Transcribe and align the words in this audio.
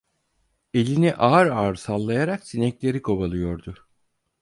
Elini 0.73 1.15
ağır 1.15 1.47
ağır 1.47 1.75
sallayarak 1.75 2.47
sinekleri 2.47 3.01
kovalıyordu. 3.01 3.73